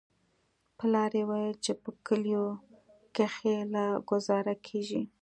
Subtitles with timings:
[0.77, 2.45] پلار يې ويل چې په کليو
[3.15, 5.01] کښې لا گوزاره کېږي.